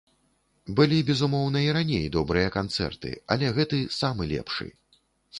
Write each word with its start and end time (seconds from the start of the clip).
Былі, 0.77 0.97
безумоўна, 1.09 1.59
і 1.65 1.67
раней 1.77 2.07
добрыя 2.15 2.47
канцэрты, 2.55 3.11
але 3.35 3.51
гэты 3.59 3.79
самы 3.99 4.23
лепшы. 4.33 4.67